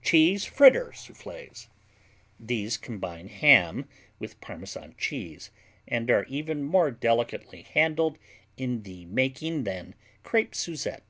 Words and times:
Cheese 0.00 0.46
Fritter 0.46 0.86
Soufflés 0.94 1.68
These 2.40 2.78
combine 2.78 3.28
ham 3.28 3.86
with 4.18 4.40
Parmesan 4.40 4.94
cheese 4.96 5.50
and 5.86 6.10
are 6.10 6.24
even 6.30 6.62
more 6.62 6.90
delicately 6.90 7.60
handled 7.74 8.16
in 8.56 8.84
the 8.84 9.04
making 9.04 9.64
than 9.64 9.94
crêpes 10.24 10.54
suzette. 10.54 11.02